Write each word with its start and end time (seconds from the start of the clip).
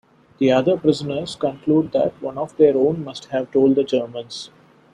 The 0.39 0.51
other 0.51 0.77
prisoners 0.77 1.35
conclude 1.35 1.91
that 1.91 2.19
one 2.23 2.35
of 2.35 2.57
their 2.57 2.75
own 2.75 3.03
must 3.03 3.25
have 3.25 3.51
told 3.51 3.75
the 3.75 3.83
Germans. 3.83 4.49